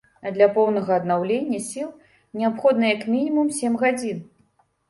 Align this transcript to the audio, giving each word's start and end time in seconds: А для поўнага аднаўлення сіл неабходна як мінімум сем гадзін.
А 0.27 0.29
для 0.35 0.45
поўнага 0.53 0.95
аднаўлення 1.01 1.59
сіл 1.67 1.91
неабходна 2.41 2.91
як 2.95 3.07
мінімум 3.17 3.55
сем 3.59 3.73
гадзін. 3.85 4.17